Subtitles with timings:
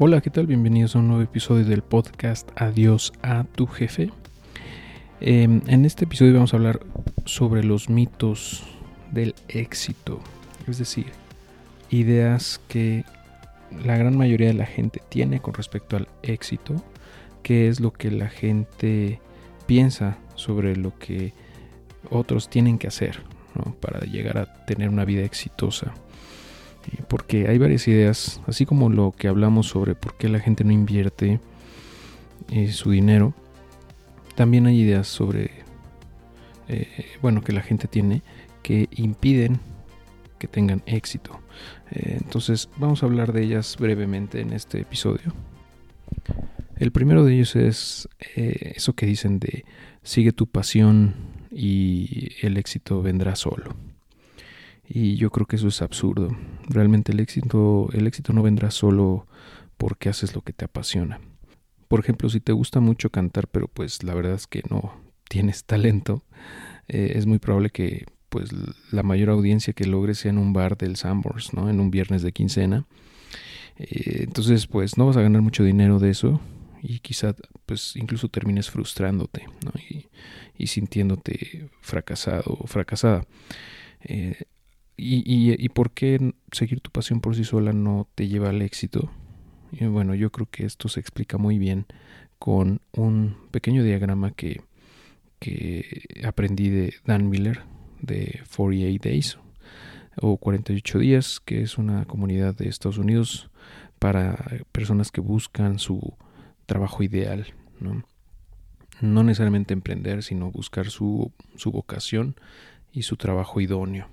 [0.00, 0.46] Hola, ¿qué tal?
[0.46, 4.12] Bienvenidos a un nuevo episodio del podcast Adiós a tu jefe.
[5.20, 6.78] Em, en este episodio vamos a hablar
[7.24, 8.62] sobre los mitos
[9.10, 10.20] del éxito,
[10.68, 11.06] es decir,
[11.90, 13.04] ideas que
[13.84, 16.76] la gran mayoría de la gente tiene con respecto al éxito,
[17.42, 19.20] qué es lo que la gente
[19.66, 21.32] piensa sobre lo que
[22.08, 23.18] otros tienen que hacer
[23.80, 25.92] para llegar a tener una vida exitosa
[27.08, 30.72] porque hay varias ideas, así como lo que hablamos sobre por qué la gente no
[30.72, 31.40] invierte
[32.50, 33.34] eh, su dinero,
[34.34, 35.50] también hay ideas sobre,
[36.68, 38.22] eh, bueno, que la gente tiene
[38.62, 39.60] que impiden
[40.38, 41.40] que tengan éxito.
[41.90, 45.34] Eh, entonces vamos a hablar de ellas brevemente en este episodio.
[46.76, 49.64] El primero de ellos es eso que dicen de
[50.04, 51.14] sigue tu pasión
[51.50, 53.74] y el éxito vendrá solo.
[54.88, 56.30] Y yo creo que eso es absurdo.
[56.68, 59.26] Realmente el éxito, el éxito no vendrá solo
[59.76, 61.20] porque haces lo que te apasiona.
[61.88, 64.94] Por ejemplo, si te gusta mucho cantar, pero pues la verdad es que no
[65.28, 66.24] tienes talento,
[66.88, 68.50] eh, es muy probable que pues
[68.90, 71.70] la mayor audiencia que logres sea en un bar del Sambors, ¿no?
[71.70, 72.86] En un viernes de quincena.
[73.76, 76.40] Eh, entonces, pues no vas a ganar mucho dinero de eso
[76.82, 77.34] y quizá
[77.66, 79.46] pues incluso termines frustrándote
[79.88, 80.06] y,
[80.56, 83.26] y, sintiéndote fracasado o fracasada.
[84.00, 84.36] Eh,
[85.00, 89.12] ¿Y, y, por qué seguir tu pasión por sí sola no te lleva al éxito?
[89.70, 91.86] Y bueno, yo creo que esto se explica muy bien
[92.40, 94.60] con un pequeño diagrama que,
[95.38, 97.62] que aprendí de Dan Miller
[98.00, 99.38] de 48 Days
[100.20, 103.50] o 48 días, que es una comunidad de Estados Unidos
[104.00, 104.36] para
[104.72, 106.14] personas que buscan su
[106.66, 107.46] trabajo ideal,
[107.78, 108.04] ¿no?
[109.00, 112.34] No necesariamente emprender, sino buscar su, su vocación
[112.92, 114.08] y su trabajo idóneo.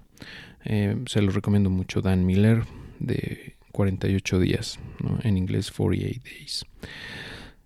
[0.66, 2.64] Eh, se lo recomiendo mucho Dan Miller
[3.00, 4.80] de 48 días,
[5.24, 6.66] en inglés 48 days.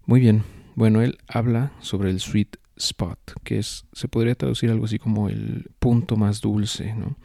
[0.06, 0.44] Muy bien,
[0.76, 5.30] bueno, él habla sobre el sweet spot, que es, se podría traducir algo así como
[5.30, 7.18] el punto más dulce, ¿no?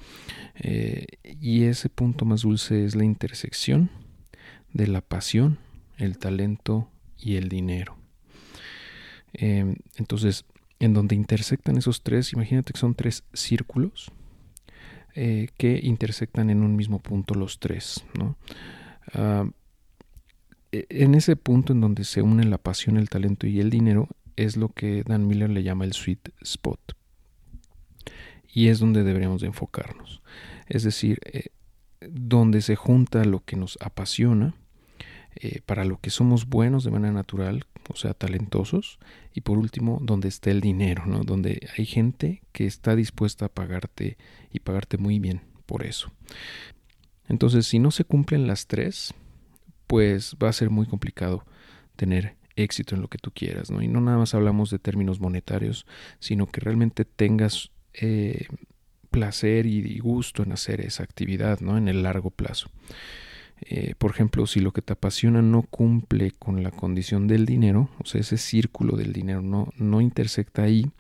[0.57, 1.07] Eh,
[1.41, 3.91] y ese punto más dulce es la intersección
[4.73, 5.59] de la pasión,
[5.97, 7.97] el talento y el dinero.
[9.33, 10.45] Eh, entonces,
[10.79, 14.13] en donde intersectan esos tres, imagínate que son tres círculos
[15.15, 18.05] eh, que intersectan en un mismo punto los tres.
[19.13, 19.45] Ah,
[20.73, 24.09] e, en ese punto en donde se unen la pasión, el talento y el dinero
[24.37, 26.81] es lo que Dan Miller le llama el sweet spot.
[28.53, 30.23] Y es donde deberíamos enfocarnos.
[30.69, 31.51] Es decir, eh,
[32.11, 34.55] donde se junta lo que nos apasiona,
[35.37, 38.99] eh, para lo que somos buenos de manera natural, o sea, talentosos,
[39.35, 41.25] y por último, donde está el dinero, ¿no?
[41.25, 44.17] Donde hay gente que está dispuesta a pagarte
[44.53, 46.13] y pagarte muy bien por eso.
[47.29, 49.15] Entonces, si no se cumplen las tres,
[49.87, 51.45] pues va a ser muy complicado
[51.97, 53.83] tener éxito en lo que tú quieras, ¿no?
[53.83, 55.87] Y no nada más hablamos de términos monetarios,
[56.21, 58.47] sino que realmente tengas eh,
[59.11, 61.79] placer y gusto en hacer esa actividad, ¿no?
[61.79, 62.69] En el largo plazo.
[63.61, 67.89] Eh, por ejemplo, si lo que te apasiona no cumple con la condición del dinero,
[67.99, 70.91] o sea, ese círculo del dinero no, no intersecta ahí,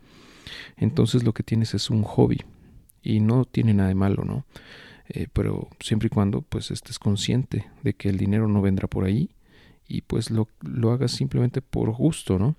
[0.76, 2.40] entonces lo que tienes es un hobby
[3.02, 4.44] y no tiene nada de malo, ¿no?
[5.08, 9.04] Eh, pero siempre y cuando pues estés consciente de que el dinero no vendrá por
[9.04, 9.30] ahí
[9.86, 12.56] y pues lo, lo hagas simplemente por gusto, ¿no?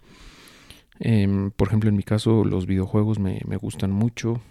[1.00, 4.42] Em, por ejemplo, en mi caso los videojuegos me, me gustan mucho,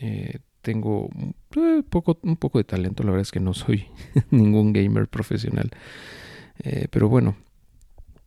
[0.00, 1.08] eh, tengo
[1.56, 3.86] eh, poco, un poco de talento, la verdad es que no soy
[4.30, 5.70] ningún gamer profesional.
[6.58, 7.36] Eh, pero bueno,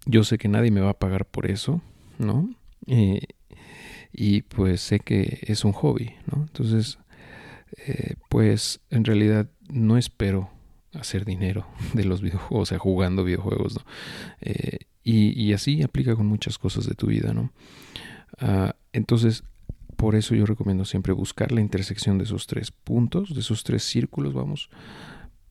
[0.08, 1.84] yo sé que nadie me va a pagar por eso,
[2.18, 2.50] ¿no?
[2.88, 3.28] Eh,
[4.12, 6.42] y pues sé que es un hobby, ¿no?
[6.42, 6.98] Entonces,
[8.28, 10.50] pues en realidad no espero
[10.94, 13.84] hacer dinero de los videojuegos, o sea, jugando videojuegos, ¿no?
[15.04, 17.52] Y, así aplica con muchas cosas de tu vida, ¿no?
[18.40, 19.44] Ah, entonces,
[20.02, 23.84] por eso yo recomiendo siempre buscar la intersección de esos tres puntos, de esos tres
[23.84, 24.72] círculos, vamos,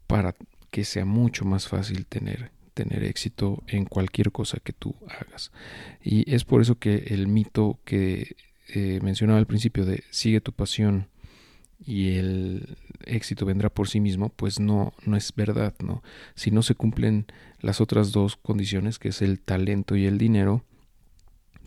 [0.08, 0.34] para
[0.72, 5.52] que sea mucho más fácil tener, tener éxito en cualquier cosa que tú hagas.
[6.02, 8.34] Y es por eso que el mito que
[8.74, 11.06] eh, mencionaba al principio de sigue tu pasión
[11.78, 16.02] y el éxito vendrá por sí mismo, pues no, no es verdad, ¿no?
[16.34, 17.26] Si no se cumplen
[17.60, 20.64] las otras dos condiciones, que es el talento y el dinero,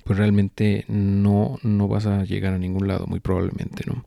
[0.04, 4.06] pues realmente no, no vas a llegar a ningún lado, muy probablemente, ¿no?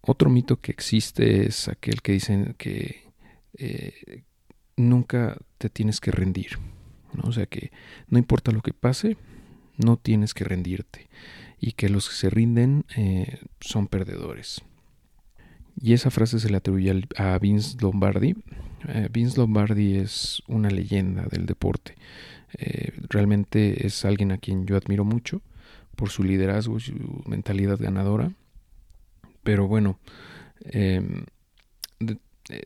[0.00, 3.04] Otro mito que existe es aquel que dicen que
[3.56, 4.24] eh,
[4.76, 6.58] nunca te tienes que rendir,
[7.14, 7.28] ¿no?
[7.28, 7.72] O sea que
[8.08, 9.16] no importa lo que pase,
[9.76, 11.08] no tienes que rendirte
[11.58, 14.62] y que los que se rinden eh, son perdedores.
[15.80, 18.36] Y esa frase se le atribuye a Vince Lombardi.
[18.86, 21.96] Eh, Vince Lombardi es una leyenda del deporte.
[22.58, 25.42] Eh, realmente es alguien a quien yo admiro mucho
[25.96, 28.32] por su liderazgo y su mentalidad ganadora.
[29.42, 29.98] Pero bueno,
[30.64, 31.24] em,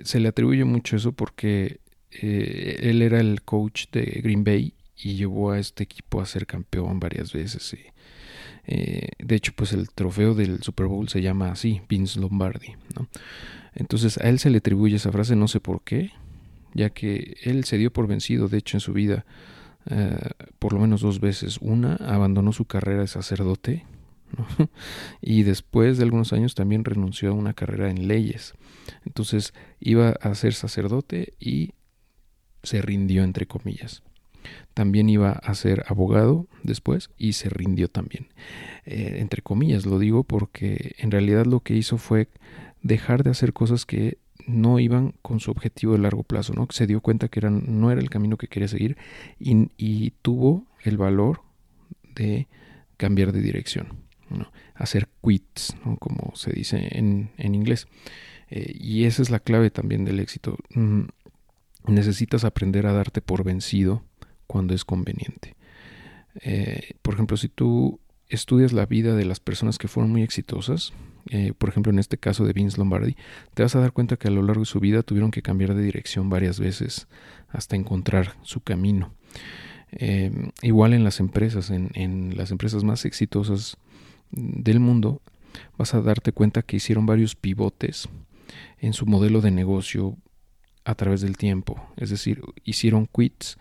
[0.04, 1.80] se le atribuye mucho eso porque
[2.10, 7.00] él era el coach de Green Bay y llevó a este equipo a ser campeón
[7.00, 7.76] varias veces.
[8.66, 12.74] Eh, de hecho, pues el trofeo del Super Bowl se llama así, Vince Lombardi.
[13.74, 16.10] Entonces a él se le atribuye esa frase, no sé por qué,
[16.74, 19.24] ya que él se dio por vencido, de hecho, en su vida,
[19.90, 21.58] eh, por lo menos dos veces.
[21.60, 23.86] Una, abandonó su carrera de sacerdote.
[25.22, 28.54] y después de algunos años también renunció a una carrera en leyes.
[29.04, 31.72] Entonces iba a ser sacerdote y
[32.62, 34.02] se rindió entre comillas
[34.74, 38.28] también iba a ser abogado después y se rindió también.
[38.84, 42.28] Eh, entre comillas lo digo porque en realidad lo que hizo fue
[42.82, 44.18] dejar de hacer cosas que
[44.48, 46.66] no iban con su objetivo de largo plazo, ¿no?
[46.70, 48.96] Se dio cuenta que no era el camino que quería seguir
[49.38, 51.42] y, tuvo el valor
[52.14, 52.48] de
[52.96, 53.88] cambiar de dirección,
[54.30, 54.50] ¿no?
[54.74, 57.86] hacer quits, como se dice en, inglés.
[58.50, 60.56] Eh, y esa es la clave también del éxito.
[60.74, 61.02] Mm,
[61.86, 64.02] necesitas aprender a darte por vencido
[64.46, 65.56] cuando es conveniente.
[66.40, 70.92] Eh, por ejemplo, si tú estudias la vida de las personas que fueron muy exitosas,
[71.30, 73.16] eh, por ejemplo en este caso de Vince Lombardi,
[73.54, 75.74] te vas a dar cuenta que a lo largo de su vida tuvieron que cambiar
[75.74, 77.08] de dirección varias veces
[77.48, 79.14] hasta encontrar su camino.
[79.92, 83.76] Eh, igual en las empresas, en, las empresas más exitosas
[84.30, 85.22] del mundo,
[85.76, 88.08] vas a darte cuenta que hicieron varios pivotes
[88.78, 90.16] en su modelo de negocio
[90.84, 91.82] a través del tiempo.
[91.96, 93.58] Es decir, hicieron quits.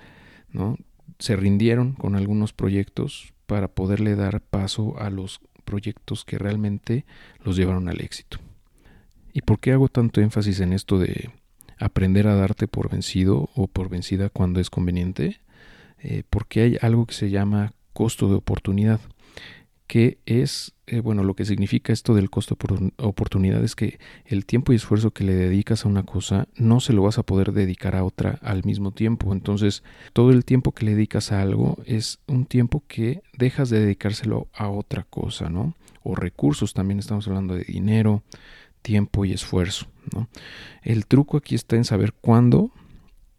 [1.20, 7.06] Se rindieron con algunos proyectos para poderle dar paso a los proyectos que realmente
[7.44, 8.38] los llevaron al éxito.
[9.34, 11.30] ¿Y por qué hago tanto énfasis en esto de
[11.78, 15.42] aprender a darte por vencido o por vencida cuando es conveniente?
[16.00, 19.02] Eh, porque hay algo que se llama costo de oportunidad
[19.88, 24.46] que es, eh, bueno, lo que significa esto del costo por oportunidad es que el
[24.46, 27.54] tiempo y esfuerzo que le dedicas a una cosa no se lo vas a poder
[27.54, 29.32] dedicar a otra al mismo tiempo.
[29.32, 33.80] Entonces, todo el tiempo que le dedicas a algo es un tiempo que dejas de
[33.80, 35.74] dedicárselo a otra cosa, ¿no?
[36.04, 38.24] O recursos, también estamos hablando de dinero,
[38.82, 40.28] tiempo y esfuerzo, ¿no?
[40.84, 42.72] El truco aquí está en saber cuándo,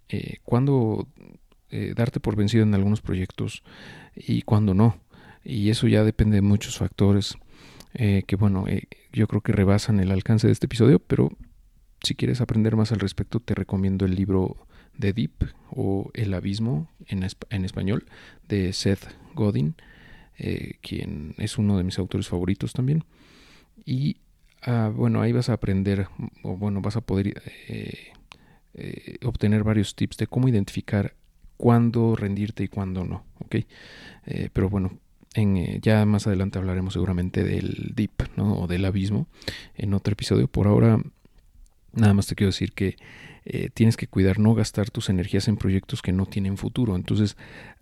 [0.09, 1.07] eh, cuándo
[1.71, 3.63] eh, darte por vencido en algunos proyectos
[4.17, 4.97] y cuándo no
[5.49, 7.39] y eso ya depende de muchos factores
[7.95, 11.31] eh, que bueno, eh, yo creo que rebasan el alcance de este episodio, pero
[12.03, 14.69] si quieres aprender más al respecto te recomiendo el libro
[14.99, 18.05] The Deep o El Abismo en, en español
[18.47, 19.75] de Seth Godin,
[20.37, 23.05] eh, quien es uno de mis autores favoritos también.
[23.87, 24.19] Y
[24.63, 26.09] ah, bueno, ahí vas a aprender,
[26.43, 27.41] o bueno, vas a poder
[29.25, 31.17] obtener varios tips de cómo identificar
[31.57, 33.25] cuándo rendirte y cuándo no,
[34.53, 35.01] pero bueno,
[35.35, 38.13] eh, ya más adelante hablaremos seguramente del deep.
[38.41, 39.27] O del abismo
[39.75, 40.47] en otro episodio.
[40.49, 41.01] Por ahora,
[41.93, 42.97] nada más te quiero decir que
[43.45, 46.95] eh, tienes que cuidar no gastar tus energías en proyectos que no tienen futuro.
[46.95, 47.37] Entonces,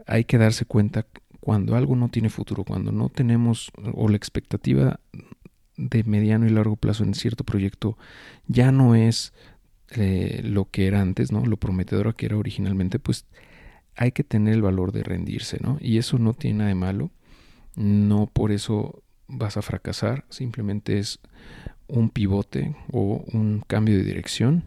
[0.06, 1.06] hay que darse cuenta
[1.40, 5.00] cuando algo no tiene futuro, cuando no tenemos o la expectativa
[5.76, 7.98] de mediano y largo plazo en cierto proyecto
[8.46, 9.34] ya no es
[9.90, 11.44] eh, lo que era antes, ¿no?
[11.44, 13.26] Lo prometedora que era originalmente, pues
[13.94, 15.76] hay que tener el valor de rendirse, ¿no?
[15.80, 17.10] Y eso no tiene nada de malo.
[17.76, 21.21] No por eso vas a fracasar, simplemente es
[21.88, 24.64] un pivote o un cambio de dirección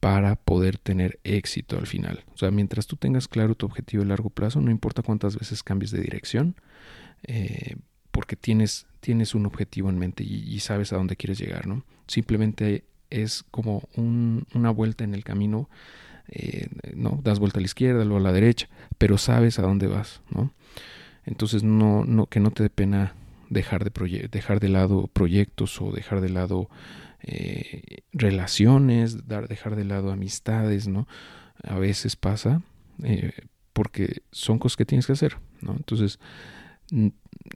[0.00, 2.24] para poder tener éxito al final.
[2.34, 5.62] O sea, mientras tú tengas claro tu objetivo a largo plazo, no importa cuántas veces
[5.62, 6.56] cambies de dirección,
[7.24, 7.76] eh,
[8.10, 11.84] porque tienes, tienes un objetivo en mente y, sabes a dónde quieres llegar, ¿no?
[12.06, 15.68] Simplemente es como una vuelta en el camino,
[16.28, 17.20] eh, ¿no?
[17.22, 20.52] Das vuelta a la izquierda, luego a la derecha, pero sabes a dónde vas, ¿no?
[21.24, 23.14] Entonces, no, no, que no te dé pena
[23.50, 26.68] dejar de, dejar de lado proyectos o dejar de lado
[27.22, 31.06] eh, relaciones, dar, dejar de lado amistades, ¿no?
[31.62, 32.62] A veces pasa
[33.02, 33.32] eh,
[33.72, 35.72] porque son cosas que tienes que hacer, ¿no?
[35.72, 36.18] Entonces,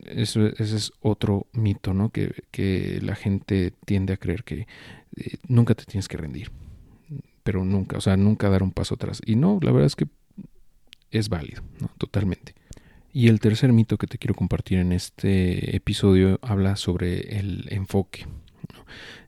[0.04, 2.10] eso, ese es otro mito, ¿no?
[2.10, 4.66] Que, que la gente tiende a creer que
[5.16, 6.50] eh, nunca te tienes que rendir,
[7.42, 9.22] pero nunca, o sea, nunca dar un paso atrás.
[9.24, 10.06] Y no, la verdad es que
[11.10, 11.88] es válido, ¿no?
[11.98, 12.54] Totalmente.
[13.16, 18.26] Y el tercer mito que te quiero compartir en este episodio habla sobre el enfoque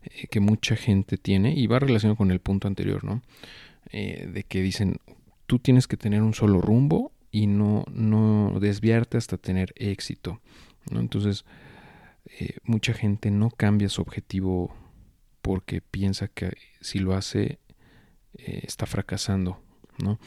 [0.02, 3.23] eh, que mucha gente tiene y va relacionado con el punto anterior, ¿no?
[3.93, 4.97] Eh, de que dicen,
[5.47, 10.40] tú tienes que tener un solo rumbo y no, no desviarte hasta tener éxito.
[10.90, 10.99] ¿no?
[10.99, 11.45] Entonces,
[12.40, 14.75] eh, mucha gente no cambia su objetivo
[15.43, 17.61] porque piensa que si lo hace
[18.35, 19.62] está fracasando,
[20.02, 20.19] ¿no?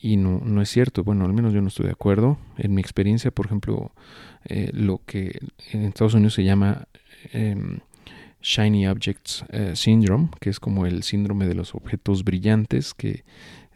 [0.00, 2.38] Y no, no es cierto, bueno, al menos yo no estoy de acuerdo.
[2.56, 3.92] En mi experiencia, por ejemplo,
[4.44, 5.38] eh, lo que
[5.70, 6.88] en Estados Unidos se llama
[7.32, 7.78] em,
[8.40, 13.24] Shiny Objects eh, Syndrome, que es como el síndrome de los objetos brillantes, que,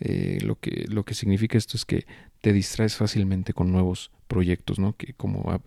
[0.00, 2.06] eh, lo que lo que significa esto es que
[2.40, 4.94] te distraes fácilmente con nuevos proyectos, ¿no?
[4.94, 5.60] Que como ah,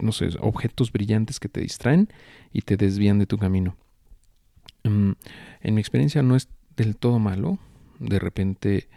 [0.00, 2.08] no sé, objetos brillantes que te distraen
[2.52, 3.76] y te desvían de tu camino.
[4.84, 5.12] Mm,
[5.62, 7.58] en mi experiencia no es del todo malo,
[7.98, 8.88] de repente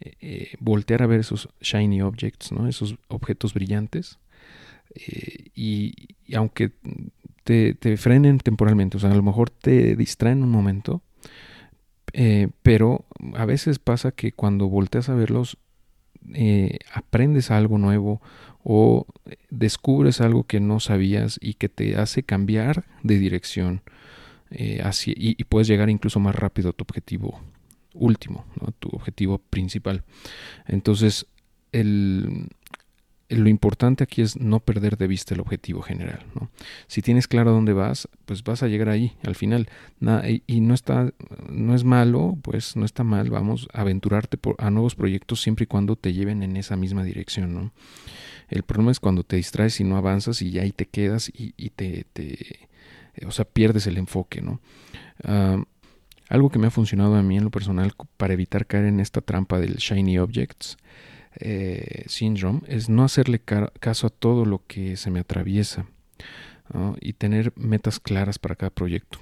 [0.00, 2.68] eh, eh, voltear a ver esos shiny objects, ¿no?
[2.68, 4.18] esos objetos brillantes,
[4.94, 5.94] eh, y,
[6.34, 6.72] aunque
[7.42, 11.02] te, frenen temporalmente, o sea, a lo mejor te distraen un momento,
[12.62, 15.56] pero a veces pasa que cuando volteas a verlos,
[16.92, 18.20] aprendes algo nuevo
[18.64, 19.06] o
[19.50, 23.82] descubres algo que no sabías y que te hace cambiar de dirección
[24.50, 27.40] y, y, puedes llegar incluso más rápido a tu objetivo
[27.98, 28.44] último,
[28.78, 30.04] tu objetivo principal.
[30.66, 31.26] Entonces,
[31.72, 32.48] el,
[33.28, 36.24] lo importante aquí es no perder de vista el objetivo general.
[36.86, 39.68] Si tienes claro dónde vas, pues vas a llegar ahí al final.
[40.46, 41.12] y, no está,
[41.50, 45.66] no es malo, pues no está mal, vamos a aventurarte a nuevos proyectos siempre y
[45.66, 47.72] cuando te lleven en esa misma dirección.
[48.48, 52.06] El problema es cuando te distraes y no avanzas y ahí te quedas y, te,
[52.12, 52.68] te,
[53.26, 54.40] o sea, pierdes el enfoque.
[54.40, 54.60] ¿no?
[55.22, 55.62] Ah,
[56.28, 59.20] algo que me ha funcionado a mí en lo personal para evitar caer en esta
[59.20, 60.76] trampa del Shiny Objects
[61.40, 65.86] eh, Syndrome es no hacerle caso a todo lo que se me atraviesa
[67.00, 69.18] y tener metas claras para cada proyecto.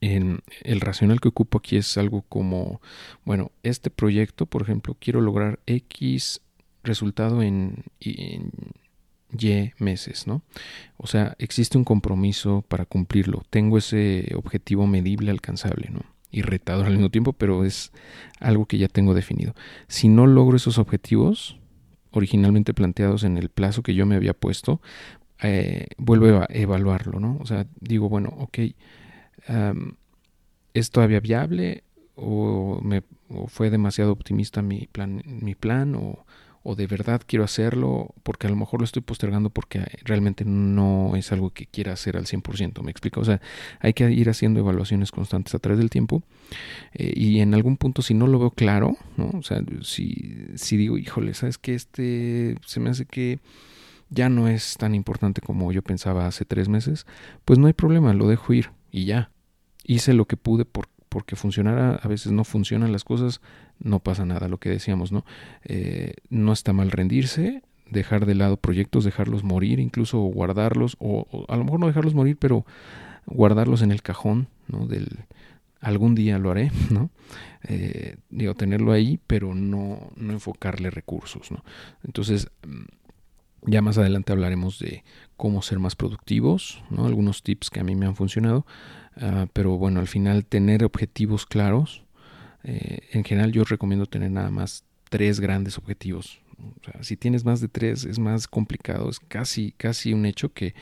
[0.00, 2.80] En el racional que ocupo aquí es algo como,
[3.26, 6.40] bueno, este proyecto, por ejemplo, quiero lograr X
[6.82, 8.50] resultado en, en
[9.36, 10.42] y meses, ¿no?
[10.96, 13.42] O sea, existe un compromiso para cumplirlo.
[13.50, 16.02] Tengo ese objetivo medible, alcanzable, ¿no?
[16.30, 17.92] Y retador al mismo tiempo, pero es
[18.38, 19.54] algo que ya tengo definido.
[19.88, 21.58] Si no logro esos objetivos
[22.12, 24.80] originalmente planteados en el plazo que yo me había puesto,
[25.42, 27.38] eh, vuelvo a evaluarlo, ¿no?
[27.40, 28.58] O sea, digo, bueno, ok,
[30.74, 31.84] ¿es todavía viable
[32.14, 36.26] o, me, o fue demasiado optimista mi plan, mi plan o
[36.62, 41.16] o de verdad quiero hacerlo porque a lo mejor lo estoy postergando porque realmente no
[41.16, 43.40] es algo que quiera hacer al 100%, me explico, o sea,
[43.80, 46.22] hay que ir haciendo evaluaciones constantes a través del tiempo
[46.92, 48.96] eh, y en algún punto si no lo veo claro.
[49.16, 53.38] O sea, si, si digo, híjole, ¿sabes que Este se me hace que
[54.10, 57.06] ya no es tan importante como yo pensaba hace tres meses,
[57.44, 59.30] pues no hay problema, lo dejo ir y ya.
[59.84, 63.42] Hice lo que pude por, porque funcionara, a veces no funcionan las cosas,
[63.78, 65.26] no pasa nada, lo que decíamos, ¿no?
[65.64, 71.56] Eh, no está mal rendirse, dejar de lado proyectos, dejarlos morir, incluso guardarlos, o, a
[71.56, 72.64] lo mejor no dejarlos morir, pero
[73.26, 74.86] guardarlos en el cajón, ¿no?
[74.86, 75.26] Del
[75.80, 77.10] algún día lo haré, ¿no?
[77.64, 81.64] Eh, digo, tenerlo ahí, pero no, no enfocarle recursos, ¿no?
[82.04, 85.04] Entonces, mm, ya más adelante hablaremos de
[85.36, 87.06] cómo ser más productivos, ¿no?
[87.06, 88.64] Algunos tips que a mí me han funcionado,
[89.16, 92.04] Ah, pero bueno, al final tener objetivos claros.
[92.62, 96.40] Eh, en general yo recomiendo tener nada más tres grandes objetivos.
[97.00, 100.74] si tienes más de tres es más complicado, es casi, casi un hecho que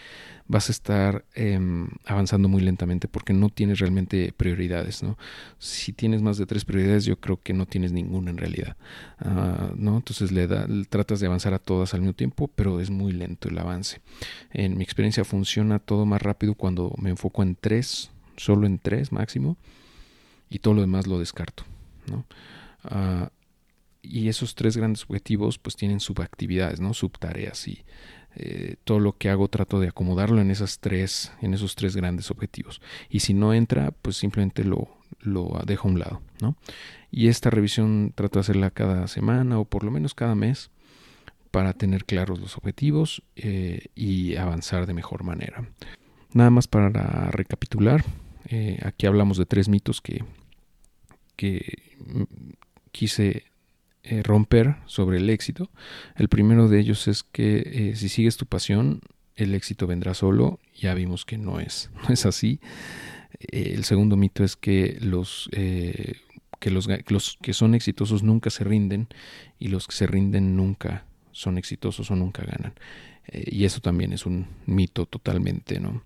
[0.48, 5.04] vas a estar em, avanzando muy lentamente porque no tienes realmente prioridades.
[5.04, 5.16] ¿no?
[5.58, 8.76] Si tienes más de tres prioridades yo creo que no tienes ninguna en realidad.
[9.20, 9.98] Ah, ¿no?
[9.98, 13.48] Entonces le, da, tratas de avanzar a todas al mismo tiempo, pero es muy lento
[13.48, 14.00] el avance.
[14.50, 19.12] En mi experiencia funciona todo más rápido cuando me enfoco en tres solo en tres
[19.12, 19.56] máximo,
[20.48, 21.64] y todo lo demás lo descarto.
[22.10, 22.24] ¿no?
[22.84, 23.30] Ah,
[24.02, 26.94] y esos tres grandes objetivos pues tienen subactividades, ¿no?
[26.94, 27.84] subtareas y
[28.36, 32.30] eh, todo lo que hago trato de acomodarlo en esas tres, en esos tres grandes
[32.30, 32.80] objetivos.
[33.10, 34.88] Y si no entra, pues simplemente lo,
[35.20, 36.22] lo dejo a un lado.
[36.40, 36.56] ¿no?
[37.10, 40.70] Y esta revisión trato de hacerla cada semana o por lo menos cada mes
[41.50, 45.64] para tener claros los objetivos eh, y avanzar de mejor manera.
[46.32, 48.04] Nada más para recapitular,
[48.46, 50.24] eh, aquí hablamos de tres mitos que,
[52.90, 53.44] quise
[54.02, 55.70] eh, romper sobre el éxito.
[56.16, 59.02] El primero de ellos es que eh, si sigues tu pasión,
[59.36, 60.58] el éxito vendrá solo.
[60.74, 62.60] Ya vimos que no es, no es así.
[63.38, 65.48] el segundo mito es que los
[66.60, 69.08] que son exitosos nunca se rinden
[69.58, 72.74] y los que se rinden nunca son exitosos o nunca ganan.
[73.32, 76.02] Y eso también es un mito totalmente, ¿no?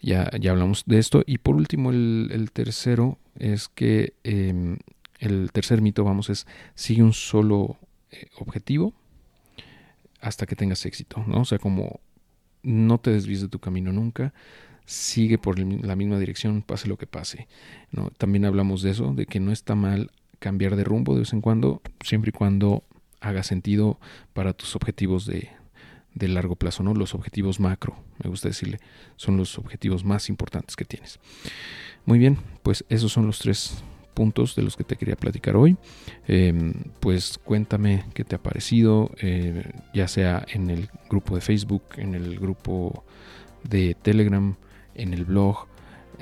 [0.00, 1.22] Ya, ya hablamos de esto.
[1.26, 4.78] Y por último, el, el tercero es que em,
[5.18, 7.76] el tercer mito, vamos, es sigue un solo
[8.10, 8.94] eh, objetivo
[10.20, 11.40] hasta que tengas éxito, ¿no?
[11.42, 12.00] O sea, como
[12.62, 14.32] no te desvíes de tu camino nunca,
[14.84, 17.46] sigue por la misma dirección, pase lo que pase,
[17.92, 18.10] ¿no?
[18.10, 21.40] También hablamos de eso, de que no está mal cambiar de rumbo de vez en
[21.40, 22.84] cuando, siempre y cuando
[23.20, 23.98] haga sentido
[24.32, 25.50] para tus objetivos de,
[26.14, 26.94] de largo plazo, ¿no?
[26.94, 28.78] Los objetivos macro, me gusta decirle,
[29.16, 31.18] son los objetivos más importantes que tienes.
[32.04, 33.82] Muy bien, pues esos son los tres
[34.18, 35.76] puntos de los que te quería platicar hoy.
[36.26, 41.84] Em, pues cuéntame qué te ha parecido, eh, ya sea en el grupo de Facebook,
[41.96, 43.04] en el grupo
[43.62, 44.56] de Telegram,
[44.96, 45.68] en el blog,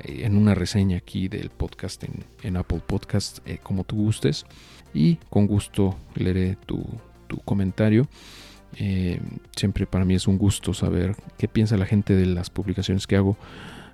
[0.03, 2.03] eh, en una reseña aquí del podcast
[2.43, 4.45] en, Apple Podcast, eh, como tú gustes.
[4.93, 6.85] Y con gusto leeré tu,
[7.27, 8.07] tu comentario.
[9.55, 13.15] Siempre para mí es un gusto saber qué piensa la gente de las publicaciones que
[13.15, 13.37] hago.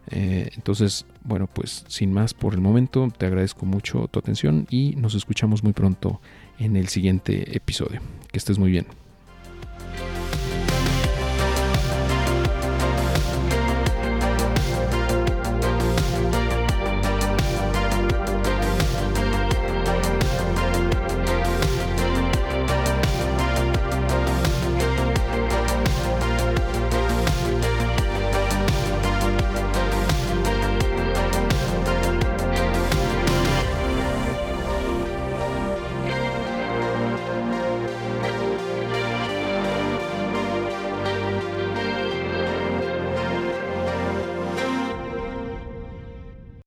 [0.08, 4.96] Eh, entonces, bueno, pues sin más por el momento, te agradezco mucho tu atención y
[4.98, 6.20] nos escuchamos muy pronto
[6.60, 8.01] en el siguiente episodio.
[8.32, 8.86] Que estés muy bien.